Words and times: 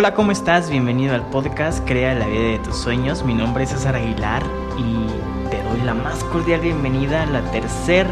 Hola, 0.00 0.14
¿cómo 0.14 0.32
estás? 0.32 0.70
Bienvenido 0.70 1.14
al 1.14 1.28
podcast 1.28 1.86
Crea 1.86 2.14
la 2.14 2.26
vida 2.26 2.52
de 2.52 2.58
tus 2.60 2.74
sueños. 2.74 3.22
Mi 3.22 3.34
nombre 3.34 3.64
es 3.64 3.68
César 3.68 3.96
Aguilar 3.96 4.42
y 4.78 5.50
te 5.50 5.62
doy 5.62 5.82
la 5.84 5.92
más 5.92 6.24
cordial 6.24 6.62
bienvenida 6.62 7.24
a 7.24 7.26
la 7.26 7.42
tercera 7.50 8.08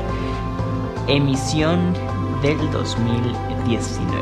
emisión 1.06 1.94
del 2.42 2.58
2019. 2.72 4.12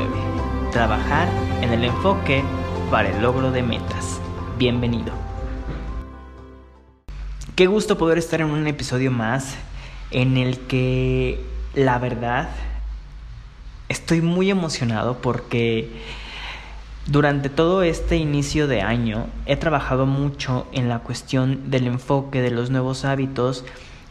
Trabajar 0.71 1.27
en 1.61 1.73
el 1.73 1.83
enfoque 1.83 2.41
para 2.89 3.09
el 3.09 3.21
logro 3.21 3.51
de 3.51 3.63
metas. 3.63 4.21
Bienvenido. 4.57 5.11
Qué 7.57 7.67
gusto 7.67 7.97
poder 7.97 8.17
estar 8.17 8.39
en 8.39 8.47
un 8.47 8.65
episodio 8.67 9.11
más 9.11 9.57
en 10.11 10.37
el 10.37 10.57
que 10.67 11.43
la 11.75 11.99
verdad 11.99 12.47
estoy 13.89 14.21
muy 14.21 14.49
emocionado 14.51 15.17
porque 15.17 15.91
durante 17.07 17.49
todo 17.49 17.83
este 17.83 18.17
inicio 18.17 18.67
de 18.67 18.81
año 18.81 19.27
he 19.45 19.55
trabajado 19.55 20.05
mucho 20.05 20.67
en 20.73 20.89
la 20.89 20.99
cuestión 20.99 21.71
del 21.71 21.87
enfoque 21.87 22.41
de 22.41 22.51
los 22.51 22.69
nuevos 22.69 23.05
hábitos 23.05 23.63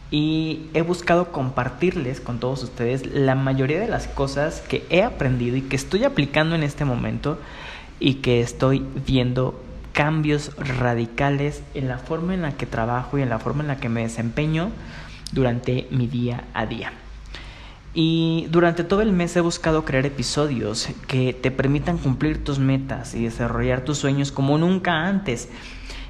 y 0.09 0.67
he 0.73 0.81
buscado 0.81 1.31
compartirles 1.31 2.19
con 2.21 2.39
todos 2.39 2.63
ustedes 2.63 3.05
la 3.05 3.35
mayoría 3.35 3.79
de 3.79 3.87
las 3.87 4.07
cosas 4.07 4.61
que 4.61 4.83
he 4.89 5.03
aprendido 5.03 5.57
y 5.57 5.61
que 5.61 5.75
estoy 5.75 6.05
aplicando 6.05 6.55
en 6.55 6.63
este 6.63 6.85
momento 6.85 7.37
y 7.99 8.15
que 8.15 8.41
estoy 8.41 8.83
viendo 9.05 9.61
cambios 9.93 10.55
radicales 10.57 11.61
en 11.75 11.87
la 11.87 11.99
forma 11.99 12.33
en 12.33 12.41
la 12.41 12.53
que 12.53 12.65
trabajo 12.65 13.17
y 13.17 13.21
en 13.21 13.29
la 13.29 13.39
forma 13.39 13.61
en 13.61 13.67
la 13.67 13.77
que 13.77 13.89
me 13.89 14.01
desempeño 14.01 14.71
durante 15.31 15.87
mi 15.91 16.07
día 16.07 16.45
a 16.53 16.65
día. 16.65 16.93
Y 17.99 18.45
durante 18.51 18.83
todo 18.83 19.01
el 19.01 19.11
mes 19.11 19.35
he 19.37 19.41
buscado 19.41 19.83
crear 19.83 20.05
episodios 20.05 20.89
que 21.07 21.33
te 21.33 21.49
permitan 21.49 21.97
cumplir 21.97 22.43
tus 22.43 22.59
metas 22.59 23.15
y 23.15 23.23
desarrollar 23.23 23.81
tus 23.81 23.97
sueños 23.97 24.31
como 24.31 24.59
nunca 24.59 25.07
antes. 25.07 25.49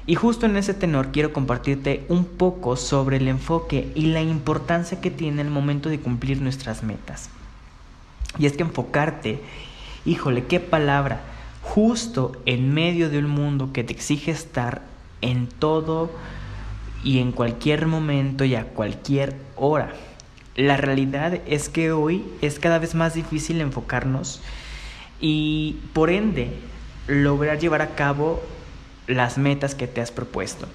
Y 0.04 0.14
justo 0.14 0.44
en 0.44 0.58
ese 0.58 0.74
tenor 0.74 1.12
quiero 1.12 1.32
compartirte 1.32 2.04
un 2.10 2.26
poco 2.26 2.76
sobre 2.76 3.16
el 3.16 3.26
enfoque 3.26 3.90
y 3.94 4.08
la 4.08 4.20
importancia 4.20 5.00
que 5.00 5.10
tiene 5.10 5.40
el 5.40 5.48
momento 5.48 5.88
de 5.88 5.98
cumplir 5.98 6.42
nuestras 6.42 6.82
metas. 6.82 7.30
Y 8.38 8.44
es 8.44 8.52
que 8.52 8.64
enfocarte, 8.64 9.40
híjole, 10.04 10.44
qué 10.44 10.60
palabra, 10.60 11.22
justo 11.62 12.32
en 12.44 12.74
medio 12.74 13.08
de 13.08 13.18
un 13.20 13.30
mundo 13.30 13.72
que 13.72 13.82
te 13.82 13.94
exige 13.94 14.30
estar 14.30 14.82
en 15.22 15.46
todo 15.46 16.10
y 17.02 17.20
en 17.20 17.32
cualquier 17.32 17.86
momento 17.86 18.44
y 18.44 18.56
a 18.56 18.64
cualquier 18.64 19.36
hora. 19.56 19.94
La 20.58 20.76
realidad 20.76 21.40
es 21.46 21.68
que 21.68 21.92
hoy 21.92 22.24
es 22.42 22.58
cada 22.58 22.80
vez 22.80 22.96
más 22.96 23.14
difícil 23.14 23.60
enfocarnos 23.60 24.40
y 25.20 25.76
por 25.92 26.10
ende 26.10 26.50
lograr 27.06 27.60
llevar 27.60 27.80
a 27.80 27.94
cabo 27.94 28.42
las 29.06 29.38
metas 29.38 29.76
que 29.76 29.86
te 29.86 30.00
has 30.00 30.10
propuesto. 30.10 30.66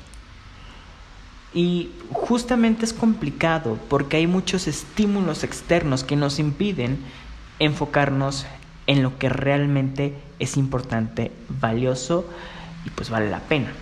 Y 1.53 1.91
justamente 2.13 2.85
es 2.85 2.93
complicado 2.93 3.77
porque 3.89 4.15
hay 4.15 4.25
muchos 4.25 4.69
estímulos 4.69 5.43
externos 5.43 6.05
que 6.05 6.15
nos 6.15 6.39
impiden 6.39 6.99
enfocarnos 7.59 8.45
en 8.87 9.03
lo 9.03 9.19
que 9.19 9.27
realmente 9.27 10.13
es 10.39 10.55
importante, 10.55 11.33
valioso 11.49 12.25
y 12.85 12.89
pues 12.89 13.09
vale 13.09 13.29
la 13.29 13.41
pena. 13.41 13.73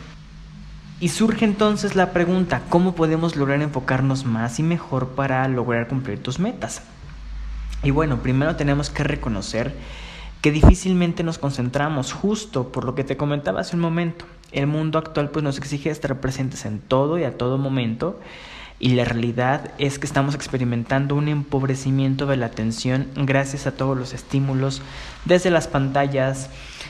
Y 1.02 1.10
surge 1.10 1.46
entonces 1.46 1.96
la 1.96 2.14
pregunta, 2.14 2.62
¿cómo 2.70 2.94
podemos 2.94 3.36
lograr 3.36 3.60
enfocarnos 3.64 4.24
más 4.24 4.60
y 4.60 4.64
mejor 4.64 5.08
para 5.10 5.48
lograr 5.48 5.88
cumplir 5.88 6.22
tus 6.22 6.38
metas? 6.38 6.84
Y 7.82 7.90
bueno, 7.90 8.22
primero 8.22 8.56
tenemos 8.56 8.92
que 8.92 9.04
reconocer 9.04 9.74
que 10.42 10.52
difícilmente 10.52 11.24
nos 11.24 11.40
concentramos 11.40 12.14
justo 12.14 12.72
por 12.72 12.86
lo 12.86 12.94
que 12.94 13.04
te 13.04 13.18
comentaba 13.18 13.62
hace 13.62 13.76
un 13.76 13.82
momento. 13.82 14.26
El 14.52 14.68
mundo 14.68 15.00
actual 15.00 15.32
pues 15.32 15.42
nos 15.42 15.58
exige 15.58 15.90
estar 15.90 16.20
presentes 16.20 16.66
en 16.66 16.80
todo 16.80 17.18
y 17.18 17.24
a 17.24 17.36
todo 17.36 17.58
momento 17.58 18.20
y 18.82 18.96
la 18.96 19.06
realidad 19.06 19.72
es 19.78 20.00
que 20.00 20.08
estamos 20.08 20.34
experimentando 20.34 21.14
un 21.14 21.28
empobrecimiento 21.28 22.26
de 22.26 22.36
la 22.36 22.48
atención 22.48 23.08
gracias 23.16 23.68
a 23.68 23.74
todos 23.74 23.96
los 23.96 24.12
estímulos 24.12 24.82
desde 25.24 25.52
las 25.52 25.68
pantallas, 25.68 26.50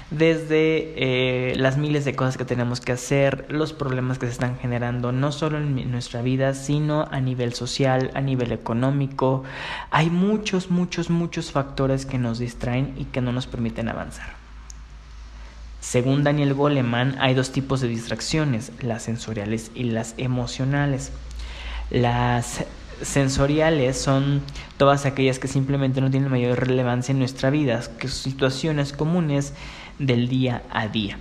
desde 0.10 0.94
eh, 0.96 1.56
las 1.58 1.78
miles 1.78 2.06
de 2.06 2.16
cosas 2.16 2.38
que 2.38 2.46
tenemos 2.46 2.80
que 2.80 2.94
hacer, 2.94 3.46
los 3.50 3.74
problemas 3.74 4.20
que 4.20 4.28
se 4.28 4.32
están 4.32 4.58
generando, 4.58 5.12
no 5.12 5.34
solo 5.34 5.58
en 5.58 5.92
nuestra 5.92 6.22
vida, 6.22 6.54
sino 6.54 7.10
a 7.12 7.20
nivel 7.20 7.54
social, 7.54 8.10
a 8.14 8.22
nivel 8.22 8.54
económico. 8.54 9.44
Hay 9.90 10.10
muchos, 10.10 10.72
muchos, 10.72 11.10
muchos 11.10 11.52
factores 11.52 12.06
que 12.06 12.18
nos 12.18 12.40
distraen 12.40 12.94
y 12.98 13.04
que 13.04 13.20
no 13.20 13.34
nos 13.34 13.48
permiten 13.48 13.90
avanzar. 13.90 14.40
Según 15.82 16.24
Daniel 16.24 16.54
Goleman, 16.54 17.18
hay 17.20 17.34
dos 17.34 17.52
tipos 17.52 17.82
de 17.82 17.90
distracciones, 17.90 18.72
las 18.82 19.04
sensoriales 19.04 19.72
y 19.76 19.86
las 19.86 20.14
emocionales. 20.18 21.12
Las 21.92 22.66
sensoriales 23.02 23.98
son 23.98 24.42
todas 24.78 25.06
aquellas 25.06 25.40
que 25.40 25.48
simplemente 25.48 26.02
no 26.02 26.10
tienen 26.10 26.32
mayor 26.32 26.68
relevancia 26.68 27.12
en 27.12 27.20
nuestra 27.20 27.50
vida, 27.50 27.82
que 28.00 28.08
son 28.08 28.32
situaciones 28.32 28.94
comunes 28.94 29.54
del 30.00 30.28
día 30.28 30.64
a 30.72 30.88
día. 30.88 31.18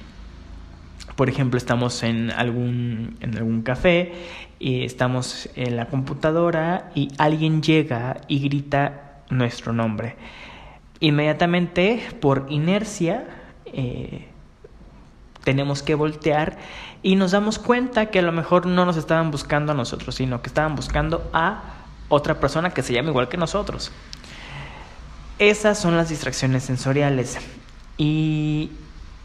Por 1.17 1.29
ejemplo, 1.29 1.59
estamos 1.59 2.03
en 2.03 2.31
algún, 2.31 3.17
en 3.21 3.37
algún 3.37 3.63
café, 3.63 4.13
y 4.61 4.85
estamos 4.85 5.49
en 5.57 5.75
la 5.75 5.87
computadora 5.87 6.93
y 6.95 7.09
alguien 7.17 7.63
llega 7.63 8.21
y 8.29 8.41
grita 8.41 9.23
nuestro 9.31 9.73
nombre. 9.73 10.17
Inmediatamente, 11.01 12.01
por 12.21 12.47
inercia, 12.51 13.27
eh, 13.65 14.29
tenemos 15.45 15.83
que 15.83 15.95
voltear 15.95 16.59
y 17.03 17.17
nos 17.17 17.31
damos 17.31 17.59
cuenta 17.59 18.07
que 18.07 18.19
a 18.19 18.23
lo 18.23 18.33
mejor 18.33 18.67
no 18.67 18.85
nos 18.85 18.97
estaban 18.97 19.31
buscando 19.31 19.73
a 19.73 19.75
nosotros, 19.75 20.15
sino 20.15 20.43
que 20.43 20.49
estaban 20.49 20.77
buscando 20.77 21.29
a 21.33 21.63
otra 22.09 22.41
persona 22.41 22.71
que 22.71 22.83
se 22.83 22.93
llama 22.93 23.11
igual 23.11 23.29
que 23.29 23.37
nosotros. 23.37 23.93
Esas 25.39 25.79
son 25.79 25.97
las 25.97 26.11
distracciones 26.11 26.65
sensoriales. 26.65 27.39
Y 27.97 28.71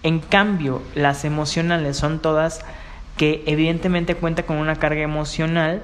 en 0.04 0.20
cambio, 0.20 0.82
las 0.94 1.26
emocionales 1.26 1.98
son 1.98 2.20
todas 2.20 2.62
que 3.18 3.44
evidentemente 3.48 4.16
cuentan 4.16 4.46
con 4.46 4.58
una 4.58 4.76
carga 4.76 5.02
emocional, 5.02 5.82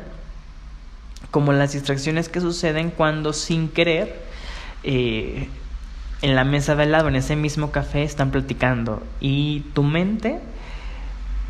como 1.31 1.53
las 1.53 1.73
distracciones 1.73 2.29
que 2.29 2.41
suceden 2.41 2.91
cuando 2.91 3.33
sin 3.33 3.69
querer 3.69 4.21
eh, 4.83 5.49
en 6.21 6.35
la 6.35 6.43
mesa 6.43 6.75
de 6.75 6.83
al 6.83 6.91
lado, 6.91 7.07
en 7.07 7.15
ese 7.15 7.35
mismo 7.35 7.71
café, 7.71 8.03
están 8.03 8.31
platicando 8.31 9.01
y 9.19 9.61
tu 9.73 9.83
mente 9.83 10.39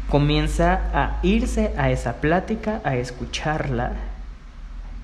comienza 0.10 0.82
a 0.94 1.20
irse 1.24 1.74
a 1.78 1.90
esa 1.92 2.22
plática, 2.22 2.82
a 2.84 2.96
escucharla 2.96 3.94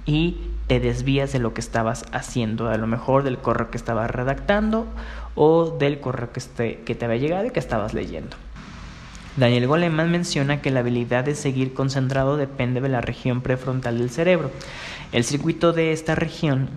y 0.05 0.37
te 0.67 0.79
desvías 0.79 1.31
de 1.33 1.39
lo 1.39 1.53
que 1.53 1.61
estabas 1.61 2.05
haciendo, 2.11 2.69
a 2.69 2.77
lo 2.77 2.87
mejor 2.87 3.23
del 3.23 3.37
correo 3.37 3.71
que 3.71 3.77
estabas 3.77 4.11
redactando 4.11 4.87
o 5.35 5.77
del 5.77 5.99
correo 5.99 6.31
que, 6.31 6.39
este, 6.39 6.79
que 6.81 6.95
te 6.95 7.05
había 7.05 7.17
llegado 7.17 7.45
y 7.45 7.51
que 7.51 7.59
estabas 7.59 7.93
leyendo. 7.93 8.35
Daniel 9.37 9.67
Goleman 9.67 10.11
menciona 10.11 10.61
que 10.61 10.71
la 10.71 10.79
habilidad 10.79 11.23
de 11.23 11.35
seguir 11.35 11.73
concentrado 11.73 12.37
depende 12.37 12.81
de 12.81 12.89
la 12.89 13.01
región 13.01 13.41
prefrontal 13.41 13.99
del 13.99 14.09
cerebro. 14.09 14.49
El 15.11 15.23
circuito 15.23 15.73
de 15.73 15.91
esta 15.91 16.15
región 16.15 16.69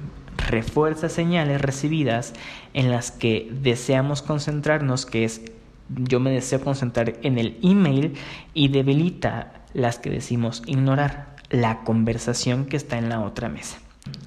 refuerza 0.50 1.09
señales 1.09 1.61
recibidas 1.61 2.34
en 2.75 2.91
las 2.91 3.11
que 3.11 3.49
deseamos 3.50 4.22
concentrarnos, 4.22 5.06
que 5.06 5.25
es 5.25 5.42
yo 5.89 6.21
me 6.21 6.30
deseo 6.30 6.60
concentrar 6.60 7.15
en 7.22 7.39
el 7.39 7.59
email 7.63 8.15
y 8.54 8.69
debilita 8.69 9.53
las 9.75 9.98
que 9.98 10.10
decimos 10.10 10.63
ignorar, 10.66 11.36
la 11.51 11.80
conversación 11.80 12.66
que 12.66 12.77
está 12.77 12.98
en 12.98 13.09
la 13.09 13.21
otra 13.21 13.48
mesa. 13.48 13.78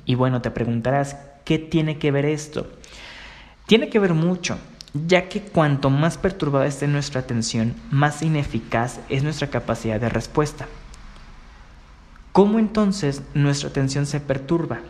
Y 0.05 0.15
bueno, 0.15 0.41
te 0.41 0.51
preguntarás, 0.51 1.17
¿qué 1.45 1.59
tiene 1.59 1.97
que 1.97 2.11
ver 2.11 2.25
esto? 2.25 2.67
Tiene 3.65 3.89
que 3.89 3.99
ver 3.99 4.13
mucho, 4.13 4.57
ya 4.93 5.29
que 5.29 5.41
cuanto 5.41 5.89
más 5.89 6.17
perturbada 6.17 6.65
esté 6.65 6.87
nuestra 6.87 7.21
atención, 7.21 7.75
más 7.91 8.21
ineficaz 8.21 8.99
es 9.09 9.23
nuestra 9.23 9.49
capacidad 9.49 9.99
de 9.99 10.09
respuesta. 10.09 10.67
¿Cómo 12.33 12.59
entonces 12.59 13.21
nuestra 13.33 13.69
atención 13.69 14.05
se 14.05 14.19
perturba? 14.19 14.81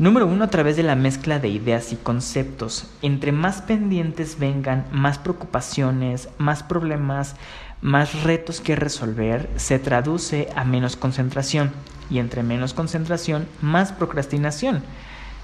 Número 0.00 0.26
uno, 0.26 0.44
a 0.44 0.48
través 0.48 0.78
de 0.78 0.82
la 0.82 0.96
mezcla 0.96 1.40
de 1.40 1.48
ideas 1.48 1.92
y 1.92 1.96
conceptos. 1.96 2.86
Entre 3.02 3.32
más 3.32 3.60
pendientes 3.60 4.38
vengan, 4.38 4.86
más 4.90 5.18
preocupaciones, 5.18 6.30
más 6.38 6.62
problemas, 6.62 7.36
más 7.82 8.22
retos 8.22 8.62
que 8.62 8.76
resolver, 8.76 9.50
se 9.56 9.78
traduce 9.78 10.48
a 10.56 10.64
menos 10.64 10.96
concentración. 10.96 11.70
Y 12.08 12.18
entre 12.18 12.42
menos 12.42 12.72
concentración, 12.72 13.46
más 13.60 13.92
procrastinación. 13.92 14.82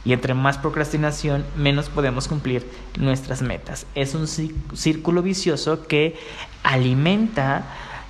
Y 0.06 0.14
entre 0.14 0.32
más 0.32 0.56
procrastinación, 0.56 1.44
menos 1.58 1.90
podemos 1.90 2.26
cumplir 2.26 2.66
nuestras 2.98 3.42
metas. 3.42 3.86
Es 3.94 4.14
un 4.14 4.26
círculo 4.26 5.20
vicioso 5.20 5.86
que 5.86 6.16
alimenta 6.62 7.62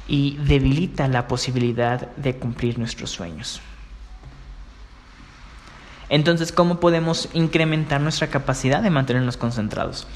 y 0.07 0.37
debilita 0.37 1.09
la 1.09 1.27
posibilidad 1.27 2.09
de 2.15 2.37
cumplir 2.37 2.79
nuestros 2.79 3.11
sueños. 3.11 3.61
Entonces, 6.09 6.53
¿cómo 6.53 6.79
podemos 6.79 7.29
incrementar 7.33 8.01
nuestra 8.01 8.29
capacidad 8.29 8.83
de 8.83 8.91
mantenernos 8.91 9.37
concentrados? 9.37 10.07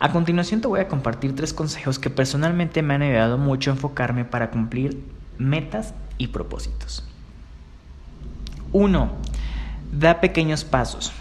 A 0.00 0.10
continuación 0.12 0.60
te 0.60 0.68
voy 0.68 0.80
a 0.80 0.88
compartir 0.88 1.34
tres 1.36 1.54
consejos 1.54 1.98
que 1.98 2.10
personalmente 2.10 2.82
me 2.82 2.94
han 2.94 3.02
ayudado 3.02 3.38
mucho 3.38 3.70
a 3.70 3.74
enfocarme 3.74 4.24
para 4.24 4.50
cumplir 4.50 5.00
metas 5.38 5.94
y 6.18 6.28
propósitos. 6.28 7.04
1. 8.72 9.12
Da 9.92 10.20
pequeños 10.20 10.64
pasos. 10.64 11.12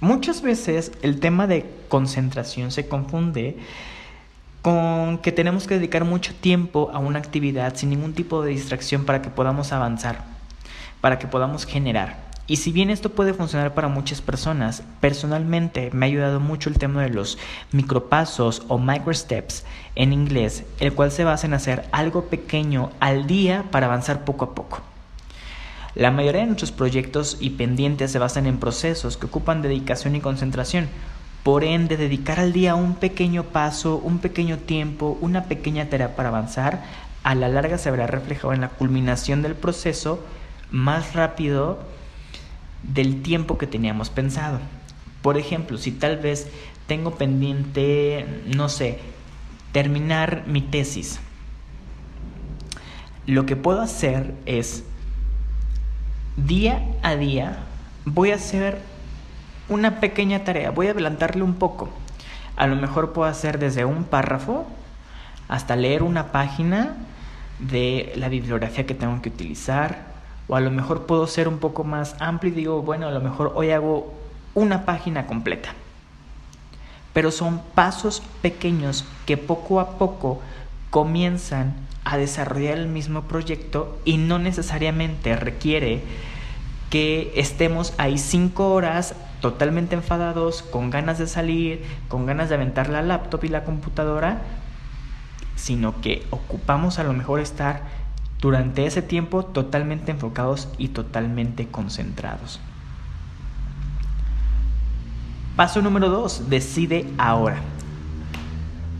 Muchas 0.00 0.42
veces 0.42 0.92
el 1.02 1.20
tema 1.20 1.46
de 1.46 1.70
concentración 1.88 2.70
se 2.70 2.88
confunde 2.88 3.56
con 4.62 5.18
que 5.18 5.30
tenemos 5.30 5.66
que 5.66 5.74
dedicar 5.74 6.04
mucho 6.04 6.34
tiempo 6.34 6.90
a 6.92 6.98
una 6.98 7.18
actividad 7.18 7.76
sin 7.76 7.90
ningún 7.90 8.14
tipo 8.14 8.42
de 8.42 8.50
distracción 8.50 9.04
para 9.04 9.22
que 9.22 9.30
podamos 9.30 9.72
avanzar, 9.72 10.24
para 11.00 11.18
que 11.18 11.28
podamos 11.28 11.66
generar. 11.66 12.25
Y 12.48 12.56
si 12.56 12.70
bien 12.70 12.90
esto 12.90 13.10
puede 13.10 13.34
funcionar 13.34 13.74
para 13.74 13.88
muchas 13.88 14.20
personas, 14.20 14.84
personalmente 15.00 15.90
me 15.92 16.06
ha 16.06 16.08
ayudado 16.08 16.38
mucho 16.38 16.68
el 16.68 16.78
tema 16.78 17.02
de 17.02 17.10
los 17.10 17.38
micropasos 17.72 18.62
o 18.68 18.78
microsteps 18.78 19.64
en 19.96 20.12
inglés, 20.12 20.64
el 20.78 20.92
cual 20.92 21.10
se 21.10 21.24
basa 21.24 21.48
en 21.48 21.54
hacer 21.54 21.88
algo 21.90 22.26
pequeño 22.26 22.90
al 23.00 23.26
día 23.26 23.64
para 23.72 23.86
avanzar 23.86 24.24
poco 24.24 24.44
a 24.44 24.54
poco. 24.54 24.80
La 25.96 26.12
mayoría 26.12 26.42
de 26.42 26.46
nuestros 26.46 26.72
proyectos 26.72 27.36
y 27.40 27.50
pendientes 27.50 28.12
se 28.12 28.18
basan 28.20 28.46
en 28.46 28.58
procesos 28.58 29.16
que 29.16 29.26
ocupan 29.26 29.62
dedicación 29.62 30.14
y 30.14 30.20
concentración, 30.20 30.88
por 31.42 31.64
ende, 31.64 31.96
dedicar 31.96 32.38
al 32.38 32.52
día 32.52 32.74
un 32.74 32.94
pequeño 32.94 33.44
paso, 33.44 33.96
un 33.96 34.18
pequeño 34.18 34.58
tiempo, 34.58 35.16
una 35.20 35.44
pequeña 35.44 35.88
tarea 35.88 36.14
para 36.14 36.28
avanzar, 36.28 36.82
a 37.24 37.34
la 37.34 37.48
larga 37.48 37.78
se 37.78 37.90
verá 37.90 38.06
reflejado 38.06 38.52
en 38.52 38.60
la 38.60 38.68
culminación 38.68 39.42
del 39.42 39.54
proceso 39.54 40.24
más 40.70 41.14
rápido 41.14 41.78
del 42.92 43.22
tiempo 43.22 43.58
que 43.58 43.66
teníamos 43.66 44.10
pensado. 44.10 44.60
Por 45.22 45.36
ejemplo, 45.38 45.78
si 45.78 45.92
tal 45.92 46.18
vez 46.18 46.48
tengo 46.86 47.12
pendiente, 47.12 48.26
no 48.54 48.68
sé, 48.68 48.98
terminar 49.72 50.44
mi 50.46 50.60
tesis, 50.60 51.20
lo 53.26 53.44
que 53.44 53.56
puedo 53.56 53.80
hacer 53.80 54.34
es, 54.46 54.84
día 56.36 56.82
a 57.02 57.16
día, 57.16 57.58
voy 58.04 58.30
a 58.30 58.36
hacer 58.36 58.80
una 59.68 59.98
pequeña 59.98 60.44
tarea, 60.44 60.70
voy 60.70 60.86
a 60.86 60.92
adelantarle 60.92 61.42
un 61.42 61.54
poco. 61.54 61.90
A 62.56 62.66
lo 62.66 62.76
mejor 62.76 63.12
puedo 63.12 63.28
hacer 63.28 63.58
desde 63.58 63.84
un 63.84 64.04
párrafo 64.04 64.66
hasta 65.48 65.76
leer 65.76 66.02
una 66.02 66.32
página 66.32 66.96
de 67.58 68.12
la 68.16 68.28
bibliografía 68.28 68.86
que 68.86 68.94
tengo 68.94 69.20
que 69.22 69.28
utilizar. 69.28 70.15
O 70.48 70.56
a 70.56 70.60
lo 70.60 70.70
mejor 70.70 71.06
puedo 71.06 71.26
ser 71.26 71.48
un 71.48 71.58
poco 71.58 71.84
más 71.84 72.16
amplio 72.20 72.52
y 72.52 72.56
digo, 72.56 72.82
bueno, 72.82 73.08
a 73.08 73.10
lo 73.10 73.20
mejor 73.20 73.52
hoy 73.54 73.70
hago 73.70 74.12
una 74.54 74.84
página 74.84 75.26
completa. 75.26 75.70
Pero 77.12 77.30
son 77.30 77.60
pasos 77.74 78.22
pequeños 78.42 79.04
que 79.24 79.36
poco 79.36 79.80
a 79.80 79.98
poco 79.98 80.40
comienzan 80.90 81.74
a 82.04 82.16
desarrollar 82.16 82.78
el 82.78 82.86
mismo 82.86 83.22
proyecto 83.22 83.98
y 84.04 84.16
no 84.18 84.38
necesariamente 84.38 85.34
requiere 85.34 86.02
que 86.90 87.32
estemos 87.34 87.94
ahí 87.98 88.16
cinco 88.16 88.72
horas 88.72 89.14
totalmente 89.40 89.96
enfadados, 89.96 90.62
con 90.62 90.90
ganas 90.90 91.18
de 91.18 91.26
salir, 91.26 91.84
con 92.08 92.26
ganas 92.26 92.48
de 92.48 92.54
aventar 92.54 92.88
la 92.88 93.02
laptop 93.02 93.44
y 93.44 93.48
la 93.48 93.64
computadora, 93.64 94.40
sino 95.56 96.00
que 96.00 96.24
ocupamos 96.30 96.98
a 96.98 97.04
lo 97.04 97.12
mejor 97.12 97.40
estar 97.40 97.82
durante 98.46 98.86
ese 98.86 99.02
tiempo 99.02 99.44
totalmente 99.44 100.12
enfocados 100.12 100.68
y 100.78 100.88
totalmente 100.88 101.66
concentrados. 101.66 102.60
Paso 105.56 105.82
número 105.82 106.10
dos, 106.10 106.48
decide 106.48 107.12
ahora. 107.18 107.58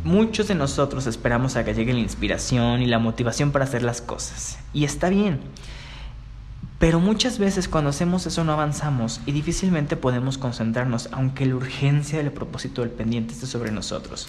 Muchos 0.03 0.49
de 0.49 0.57
nosotros 0.57 1.07
esperamos 1.07 1.55
a 1.55 1.65
que 1.65 1.75
llegue 1.75 1.95
la 1.95 2.01
inspiración 2.01 2.83
y 2.83 2.87
la 2.87 2.99
motivación 2.99 3.53
para 3.53 3.67
hacer 3.67 3.85
las 3.85 4.01
cosas. 4.01 4.59
Y 4.73 4.83
está 4.83 5.11
bien. 5.11 5.39
Pero 6.81 6.99
muchas 6.99 7.39
veces 7.39 7.69
cuando 7.69 7.91
hacemos 7.91 8.27
eso 8.27 8.43
no 8.43 8.53
avanzamos 8.53 9.21
y 9.27 9.33
difícilmente 9.33 9.97
podemos 9.97 10.39
concentrarnos 10.39 11.09
aunque 11.13 11.47
la 11.47 11.55
urgencia 11.55 12.19
del 12.19 12.33
propósito 12.33 12.81
del 12.81 12.91
pendiente 12.91 13.33
esté 13.33 13.47
sobre 13.47 13.71
nosotros. 13.71 14.29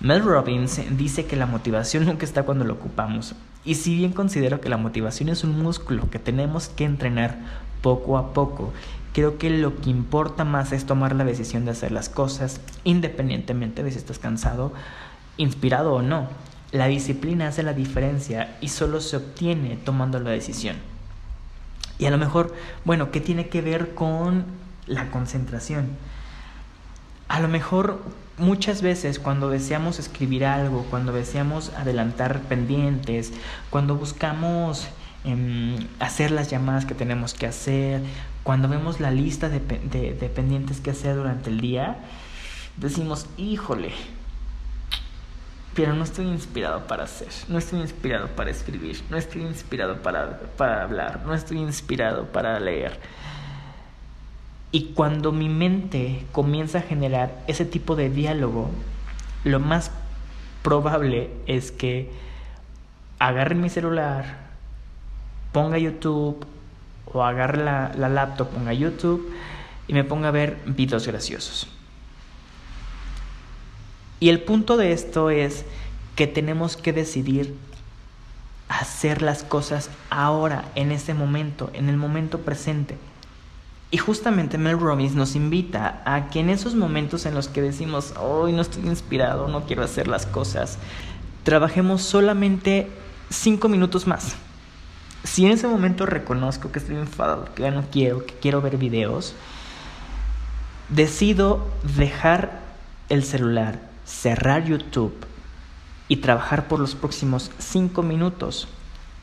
Mel 0.00 0.22
Robbins 0.22 0.80
dice 0.96 1.26
que 1.26 1.34
la 1.34 1.46
motivación 1.46 2.04
nunca 2.06 2.24
está 2.24 2.44
cuando 2.44 2.64
lo 2.64 2.74
ocupamos. 2.74 3.34
Y 3.66 3.74
si 3.74 3.96
bien 3.96 4.12
considero 4.12 4.60
que 4.60 4.68
la 4.68 4.76
motivación 4.76 5.28
es 5.28 5.42
un 5.42 5.60
músculo 5.60 6.08
que 6.08 6.20
tenemos 6.20 6.68
que 6.68 6.84
entrenar 6.84 7.36
poco 7.82 8.16
a 8.16 8.32
poco, 8.32 8.72
creo 9.12 9.38
que 9.38 9.50
lo 9.50 9.80
que 9.80 9.90
importa 9.90 10.44
más 10.44 10.70
es 10.70 10.86
tomar 10.86 11.16
la 11.16 11.24
decisión 11.24 11.64
de 11.64 11.72
hacer 11.72 11.90
las 11.90 12.08
cosas 12.08 12.60
independientemente 12.84 13.82
de 13.82 13.90
si 13.90 13.98
estás 13.98 14.20
cansado, 14.20 14.72
inspirado 15.36 15.94
o 15.94 16.02
no. 16.02 16.28
La 16.70 16.86
disciplina 16.86 17.48
hace 17.48 17.64
la 17.64 17.72
diferencia 17.72 18.56
y 18.60 18.68
solo 18.68 19.00
se 19.00 19.16
obtiene 19.16 19.76
tomando 19.76 20.20
la 20.20 20.30
decisión. 20.30 20.76
Y 21.98 22.06
a 22.06 22.10
lo 22.10 22.18
mejor, 22.18 22.54
bueno, 22.84 23.10
¿qué 23.10 23.20
tiene 23.20 23.48
que 23.48 23.62
ver 23.62 23.94
con 23.94 24.44
la 24.86 25.10
concentración? 25.10 25.88
A 27.26 27.40
lo 27.40 27.48
mejor 27.48 28.00
muchas 28.38 28.82
veces 28.82 29.18
cuando 29.18 29.50
deseamos 29.50 29.98
escribir 29.98 30.44
algo, 30.44 30.84
cuando 30.90 31.12
deseamos 31.12 31.70
adelantar 31.70 32.40
pendientes, 32.42 33.32
cuando 33.70 33.96
buscamos 33.96 34.88
em, 35.24 35.76
hacer 35.98 36.30
las 36.30 36.50
llamadas 36.50 36.84
que 36.86 36.94
tenemos 36.94 37.34
que 37.34 37.46
hacer, 37.46 38.02
cuando 38.42 38.68
vemos 38.68 39.00
la 39.00 39.10
lista 39.10 39.48
de, 39.48 39.60
de 39.60 40.28
pendientes 40.28 40.80
que 40.80 40.90
hacer 40.90 41.16
durante 41.16 41.50
el 41.50 41.60
día, 41.60 41.98
decimos, 42.76 43.26
híjole, 43.36 43.92
pero 45.76 45.92
no 45.92 46.04
estoy 46.04 46.26
inspirado 46.26 46.86
para 46.86 47.04
hacer, 47.04 47.28
no 47.48 47.58
estoy 47.58 47.80
inspirado 47.80 48.28
para 48.28 48.50
escribir, 48.50 49.02
no 49.10 49.18
estoy 49.18 49.42
inspirado 49.42 50.00
para, 50.00 50.40
para 50.56 50.82
hablar, 50.82 51.22
no 51.26 51.34
estoy 51.34 51.58
inspirado 51.58 52.24
para 52.32 52.58
leer. 52.58 52.98
Y 54.72 54.92
cuando 54.94 55.32
mi 55.32 55.48
mente 55.48 56.24
comienza 56.32 56.78
a 56.78 56.82
generar 56.82 57.42
ese 57.46 57.64
tipo 57.64 57.96
de 57.96 58.10
diálogo, 58.10 58.70
lo 59.44 59.60
más 59.60 59.90
probable 60.62 61.30
es 61.46 61.70
que 61.70 62.10
agarre 63.18 63.54
mi 63.54 63.70
celular, 63.70 64.38
ponga 65.52 65.78
YouTube 65.78 66.44
o 67.12 67.22
agarre 67.22 67.62
la, 67.62 67.92
la 67.96 68.08
laptop, 68.08 68.50
ponga 68.50 68.72
YouTube 68.72 69.32
y 69.88 69.92
me 69.92 70.04
ponga 70.04 70.28
a 70.28 70.32
ver 70.32 70.58
videos 70.66 71.06
graciosos. 71.06 71.68
Y 74.18 74.30
el 74.30 74.40
punto 74.40 74.76
de 74.76 74.92
esto 74.92 75.30
es 75.30 75.64
que 76.16 76.26
tenemos 76.26 76.76
que 76.76 76.92
decidir 76.92 77.54
hacer 78.68 79.22
las 79.22 79.42
cosas 79.42 79.90
ahora, 80.10 80.64
en 80.74 80.90
este 80.90 81.14
momento, 81.14 81.70
en 81.74 81.88
el 81.88 81.96
momento 81.96 82.40
presente. 82.40 82.96
Y 83.90 83.98
justamente 83.98 84.58
Mel 84.58 84.80
Robbins 84.80 85.14
nos 85.14 85.36
invita 85.36 86.02
a 86.04 86.28
que 86.28 86.40
en 86.40 86.50
esos 86.50 86.74
momentos 86.74 87.24
en 87.24 87.34
los 87.34 87.48
que 87.48 87.62
decimos, 87.62 88.14
hoy 88.18 88.52
no 88.52 88.62
estoy 88.62 88.86
inspirado, 88.86 89.46
no 89.48 89.64
quiero 89.64 89.84
hacer 89.84 90.08
las 90.08 90.26
cosas, 90.26 90.78
trabajemos 91.44 92.02
solamente 92.02 92.90
cinco 93.30 93.68
minutos 93.68 94.06
más. 94.06 94.36
Si 95.22 95.46
en 95.46 95.52
ese 95.52 95.68
momento 95.68 96.04
reconozco 96.04 96.72
que 96.72 96.80
estoy 96.80 96.96
enfadado, 96.96 97.46
que 97.54 97.62
ya 97.62 97.70
no 97.70 97.84
quiero, 97.90 98.26
que 98.26 98.34
quiero 98.34 98.60
ver 98.60 98.76
videos, 98.76 99.34
decido 100.88 101.66
dejar 101.96 102.60
el 103.08 103.24
celular, 103.24 103.80
cerrar 104.04 104.64
YouTube 104.64 105.14
y 106.08 106.16
trabajar 106.16 106.68
por 106.68 106.80
los 106.80 106.94
próximos 106.94 107.50
5 107.58 108.02
minutos, 108.02 108.68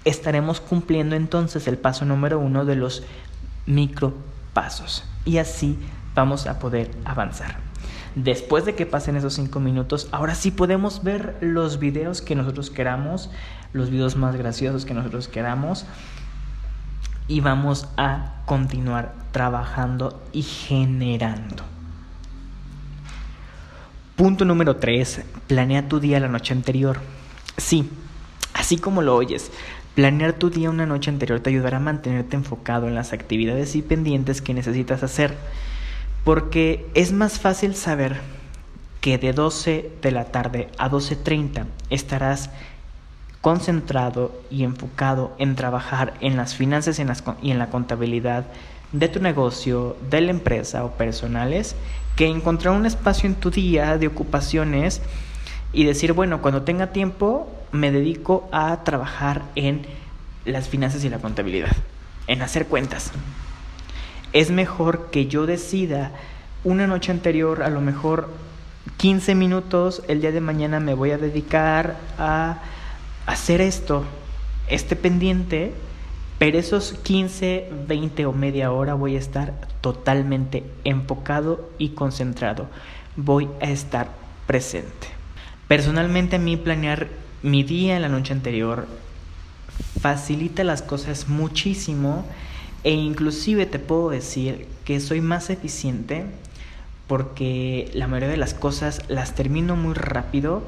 estaremos 0.06 0.60
cumpliendo 0.60 1.16
entonces 1.16 1.68
el 1.68 1.78
paso 1.78 2.06
número 2.06 2.40
uno 2.40 2.66
de 2.66 2.76
los 2.76 3.04
micropasos. 4.54 5.04
Y 5.26 5.38
así 5.38 5.78
vamos 6.16 6.48
a 6.48 6.60
poder 6.60 6.92
avanzar. 7.06 7.58
Después 8.16 8.66
de 8.66 8.76
que 8.76 8.86
pasen 8.86 9.16
esos 9.16 9.34
5 9.34 9.60
minutos, 9.60 10.08
ahora 10.12 10.36
sí 10.36 10.52
podemos 10.52 11.04
ver 11.04 11.38
los 11.42 11.80
videos 11.80 12.22
que 12.22 12.36
nosotros 12.36 12.70
queramos, 12.70 13.32
los 13.74 13.90
videos 13.90 14.16
más 14.16 14.36
graciosos 14.36 14.86
que 14.86 14.94
nosotros 14.94 15.28
queramos. 15.28 15.86
Y 17.28 17.40
vamos 17.40 17.88
a 17.98 18.36
continuar 18.46 19.16
trabajando 19.32 20.22
y 20.32 20.44
generando. 20.44 21.64
Punto 24.16 24.46
número 24.46 24.76
3. 24.76 25.22
Planea 25.48 25.88
tu 25.88 26.00
día 26.00 26.20
la 26.20 26.28
noche 26.28 26.54
anterior. 26.54 27.00
Sí, 27.58 27.90
así 28.54 28.78
como 28.78 29.02
lo 29.02 29.16
oyes, 29.16 29.52
planear 29.96 30.34
tu 30.34 30.50
día 30.50 30.70
una 30.70 30.86
noche 30.86 31.10
anterior 31.10 31.40
te 31.40 31.50
ayudará 31.50 31.78
a 31.78 31.82
mantenerte 31.82 32.36
enfocado 32.36 32.88
en 32.88 32.96
las 32.96 33.14
actividades 33.14 33.76
y 33.76 33.82
pendientes 33.82 34.42
que 34.42 34.54
necesitas 34.54 35.04
hacer. 35.04 35.36
Porque 36.24 36.86
es 36.94 37.12
más 37.12 37.40
fácil 37.40 37.76
saber 37.76 38.22
que 39.02 39.18
de 39.18 39.34
12 39.34 39.92
de 40.02 40.12
la 40.12 40.26
tarde 40.26 40.70
a 40.78 40.90
12.30 40.90 41.66
estarás 41.90 42.50
concentrado 43.42 44.32
y 44.50 44.64
enfocado 44.64 45.36
en 45.38 45.56
trabajar 45.56 46.14
en 46.22 46.38
las 46.38 46.56
finanzas 46.56 46.98
y 47.42 47.52
en 47.52 47.60
la 47.60 47.70
contabilidad 47.70 48.46
de 48.94 49.10
tu 49.10 49.20
negocio, 49.20 49.98
de 50.10 50.22
la 50.22 50.32
empresa 50.32 50.86
o 50.86 50.92
personales, 50.92 51.76
que 52.16 52.28
encontrar 52.28 52.74
un 52.74 52.86
espacio 52.86 53.28
en 53.28 53.36
tu 53.36 53.52
día 53.52 53.98
de 53.98 54.08
ocupaciones 54.08 55.02
y 55.74 55.84
decir, 55.86 56.14
bueno, 56.14 56.42
cuando 56.42 56.62
tenga 56.62 56.94
tiempo 56.94 57.52
me 57.72 57.92
dedico 57.92 58.48
a 58.52 58.84
trabajar 58.84 59.42
en 59.56 59.86
las 60.46 60.70
finanzas 60.70 61.04
y 61.04 61.10
la 61.10 61.18
contabilidad, 61.18 61.76
en 62.28 62.42
hacer 62.42 62.68
cuentas. 62.68 63.12
Es 64.32 64.52
mejor 64.52 65.10
que 65.10 65.28
yo 65.28 65.46
decida 65.46 66.12
una 66.64 66.88
noche 66.88 67.12
anterior, 67.12 67.64
a 67.64 67.70
lo 67.70 67.82
mejor 67.82 68.30
15 68.98 69.36
minutos, 69.36 70.04
el 70.08 70.22
día 70.22 70.32
de 70.32 70.42
mañana 70.42 70.80
me 70.80 70.94
voy 70.94 71.12
a 71.12 71.18
dedicar 71.18 71.98
a 72.18 72.60
hacer 73.26 73.60
esto, 73.62 74.04
este 74.68 74.96
pendiente, 74.96 75.74
pero 76.38 76.60
esos 76.60 76.94
15, 76.94 77.70
20 77.88 78.26
o 78.26 78.34
media 78.34 78.72
hora 78.72 78.94
voy 78.94 79.16
a 79.16 79.20
estar 79.20 79.54
totalmente 79.82 80.64
enfocado 80.84 81.70
y 81.78 81.90
concentrado. 81.90 82.68
Voy 83.16 83.50
a 83.62 83.70
estar 83.70 84.10
presente. 84.46 85.23
Personalmente 85.68 86.36
a 86.36 86.40
mí 86.40 86.58
planear 86.58 87.08
mi 87.42 87.64
día 87.64 87.96
en 87.96 88.02
la 88.02 88.10
noche 88.10 88.34
anterior 88.34 88.88
facilita 90.00 90.64
las 90.64 90.82
cosas 90.82 91.28
muchísimo 91.28 92.26
e 92.84 92.92
inclusive 92.92 93.66
te 93.66 93.80
puedo 93.80 94.10
decir 94.10 94.68
que 94.86 95.00
soy 95.00 95.22
más 95.22 95.50
eficiente 95.50 96.26
porque 97.08 97.90
la 97.94 98.08
mayoría 98.08 98.30
de 98.30 98.38
las 98.38 98.54
cosas 98.54 99.02
las 99.08 99.36
termino 99.36 99.76
muy 99.76 99.94
rápido 99.94 100.68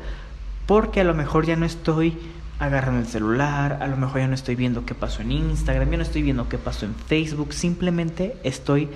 porque 0.65 1.01
a 1.01 1.03
lo 1.03 1.13
mejor 1.13 1.45
ya 1.45 1.55
no 1.55 1.65
estoy 1.65 2.17
agarrando 2.59 3.01
el 3.01 3.07
celular, 3.07 3.79
a 3.81 3.87
lo 3.87 3.97
mejor 3.97 4.21
ya 4.21 4.27
no 4.27 4.35
estoy 4.35 4.55
viendo 4.55 4.85
qué 4.85 4.95
pasó 4.95 5.21
en 5.21 5.31
Instagram, 5.31 5.91
ya 5.91 5.97
no 5.97 6.03
estoy 6.03 6.21
viendo 6.21 6.47
qué 6.47 6.57
pasó 6.57 6.85
en 6.85 6.95
Facebook, 6.95 7.53
simplemente 7.53 8.37
estoy 8.43 8.89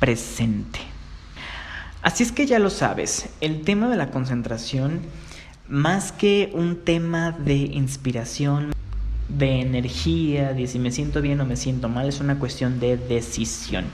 presente. 0.00 0.80
Así 2.02 2.24
es 2.24 2.32
que 2.32 2.46
ya 2.46 2.58
lo 2.58 2.68
sabes, 2.68 3.28
el 3.40 3.62
tema 3.62 3.88
de 3.88 3.96
la 3.96 4.10
concentración, 4.10 5.00
más 5.68 6.10
que 6.10 6.50
un 6.52 6.80
tema 6.84 7.30
de 7.30 7.54
inspiración, 7.54 8.72
de 9.28 9.60
energía, 9.60 10.52
de 10.52 10.66
si 10.66 10.80
me 10.80 10.90
siento 10.90 11.22
bien 11.22 11.40
o 11.40 11.44
me 11.44 11.56
siento 11.56 11.88
mal, 11.88 12.08
es 12.08 12.18
una 12.18 12.40
cuestión 12.40 12.80
de 12.80 12.96
decisión. 12.96 13.84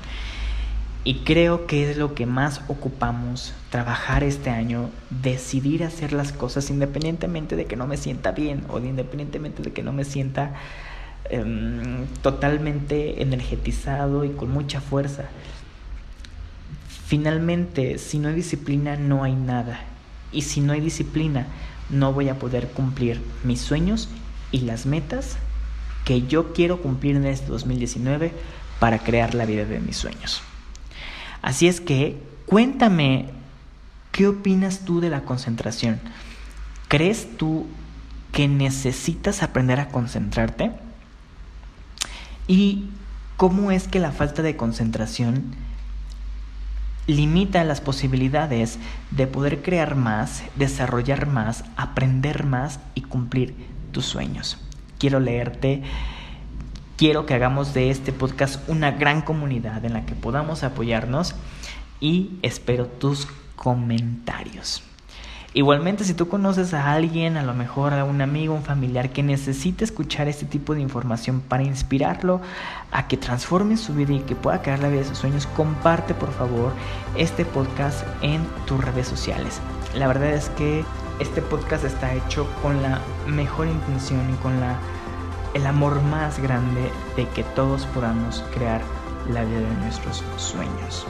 Y 1.05 1.17
creo 1.17 1.67
que 1.67 1.91
es 1.91 1.99
lo 1.99 2.15
que 2.15 2.25
más 2.25 2.63
ocupamos 2.69 3.53
trabajar 3.71 4.25
este 4.25 4.49
año, 4.49 4.89
decidir 5.11 5.85
hacer 5.85 6.15
las 6.15 6.33
cosas 6.33 6.71
independientemente 6.71 7.57
de 7.57 7.67
que 7.67 7.77
no 7.77 7.87
me 7.87 7.99
sienta 7.99 8.33
bien 8.33 8.65
o 8.71 8.79
independientemente 8.79 9.63
de 9.63 9.73
que 9.73 9.83
no 9.83 9.93
me 9.93 10.05
sienta 10.05 10.55
em, 11.29 12.07
totalmente 12.23 13.23
energetizado 13.23 14.25
y 14.25 14.31
con 14.31 14.51
mucha 14.51 14.81
fuerza. 14.81 15.29
Finalmente, 17.09 17.97
si 17.97 18.19
no 18.19 18.29
hay 18.29 18.35
disciplina, 18.35 18.97
no 18.97 19.25
hay 19.25 19.35
nada. 19.35 19.81
Y 20.31 20.43
si 20.43 20.61
no 20.61 20.75
hay 20.75 20.81
disciplina, 20.83 21.47
no 21.89 22.13
voy 22.13 22.29
a 22.29 22.39
poder 22.39 22.69
cumplir 22.69 23.19
mis 23.45 23.63
sueños 23.63 24.11
y 24.53 24.61
las 24.61 24.85
metas 24.85 25.39
que 26.05 26.27
yo 26.27 26.53
quiero 26.53 26.83
cumplir 26.83 27.17
en 27.17 27.25
este 27.25 27.47
2019 27.47 28.35
para 28.79 28.99
crear 28.99 29.35
la 29.35 29.47
vida 29.47 29.65
de 29.65 29.81
mis 29.81 29.97
sueños. 29.97 30.43
Así 31.41 31.67
es 31.67 31.81
que 31.81 32.21
cuéntame, 32.45 33.31
¿qué 34.13 34.27
opinas 34.27 34.81
tú 34.81 35.01
de 35.01 35.09
la 35.09 35.23
concentración? 35.23 36.01
¿Crees 36.89 37.39
tú 37.39 37.67
que 38.33 38.49
necesitas 38.49 39.43
aprender 39.43 39.81
a 39.81 39.89
concentrarte? 39.89 40.73
¿Y 42.47 42.91
cómo 43.39 43.71
es 43.71 43.89
que 43.89 43.99
la 43.99 44.13
falta 44.13 44.43
de 44.43 44.57
concentración 44.57 45.55
limita 47.09 47.65
las 47.65 47.81
posibilidades 47.81 48.79
de 49.11 49.27
poder 49.27 49.63
crear 49.63 49.97
más, 49.97 50.45
desarrollar 50.55 51.27
más, 51.27 51.65
aprender 51.77 52.45
más 52.45 52.79
y 52.95 53.01
cumplir 53.01 53.57
tus 53.91 54.07
sueños? 54.07 54.59
Quiero 54.99 55.19
leerte 55.19 55.83
Quiero 56.99 57.27
que 57.27 57.35
hagamos 57.35 57.75
de 57.75 57.91
este 57.91 58.13
podcast 58.13 58.69
una 58.69 58.91
gran 58.91 59.23
comunidad 59.23 59.85
en 59.85 59.93
la 59.93 60.05
que 60.05 60.17
podamos 60.17 60.65
apoyarnos 60.65 61.37
y 62.01 62.41
espero 62.43 62.87
tus 62.87 63.29
comentarios. 63.55 64.88
Igualmente, 65.59 66.05
si 66.05 66.15
tú 66.15 66.29
conoces 66.29 66.73
a 66.73 66.93
alguien, 66.93 67.37
a 67.37 67.43
lo 67.43 67.53
mejor 67.53 67.93
a 67.93 68.05
un 68.05 68.21
amigo, 68.21 68.55
un 68.55 68.63
familiar 68.63 69.11
que 69.11 69.25
necesite 69.25 69.83
escuchar 69.85 70.29
este 70.29 70.47
tipo 70.47 70.73
de 70.73 70.81
información 70.81 71.41
para 71.41 71.65
inspirarlo 71.65 72.41
a 72.93 73.09
que 73.09 73.17
transforme 73.17 73.77
su 73.77 73.93
vida 73.93 74.13
y 74.13 74.21
que 74.21 74.37
pueda 74.37 74.63
crear 74.63 74.79
la 74.79 74.87
vida 74.87 75.01
de 75.01 75.09
sus 75.09 75.19
sueños, 75.19 75.49
comparte 75.57 76.15
por 76.15 76.31
favor 76.31 76.73
este 77.17 77.45
podcast 77.45 78.07
en 78.23 78.47
tus 78.67 78.85
redes 78.85 79.09
sociales. 79.09 79.61
La 79.97 80.07
verdad 80.07 80.31
es 80.31 80.49
que 80.51 80.85
este 81.19 81.43
podcast 81.43 81.83
está 81.83 82.15
hecho 82.15 82.47
con 82.63 82.81
la 82.81 83.01
mejor 83.27 83.67
intención 83.67 84.33
y 84.33 84.35
con 84.35 84.61
la 84.61 84.79
el 85.55 85.67
amor 85.67 86.01
más 86.03 86.39
grande 86.39 86.93
de 87.17 87.27
que 87.31 87.43
todos 87.43 87.85
podamos 87.87 88.45
crear 88.55 88.81
la 89.29 89.43
vida 89.43 89.59
de 89.59 89.75
nuestros 89.83 90.23
sueños. 90.37 91.05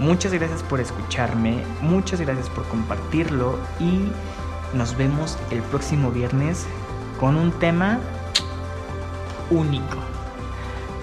Muchas 0.00 0.32
gracias 0.32 0.62
por 0.62 0.80
escucharme, 0.80 1.62
muchas 1.82 2.22
gracias 2.22 2.48
por 2.48 2.66
compartirlo 2.68 3.58
y 3.78 4.08
nos 4.74 4.96
vemos 4.96 5.36
el 5.50 5.60
próximo 5.60 6.10
viernes 6.10 6.66
con 7.20 7.36
un 7.36 7.52
tema 7.52 8.00
único. 9.50 9.98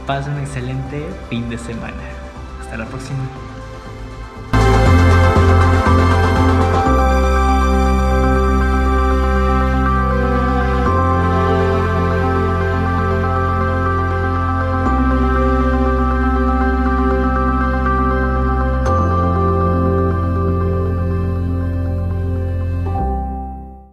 Pasa 0.07 0.31
un 0.31 0.39
excelente 0.39 1.05
fin 1.29 1.47
de 1.47 1.59
semana. 1.59 2.01
Hasta 2.59 2.75
la 2.75 2.85
próxima. 2.87 3.19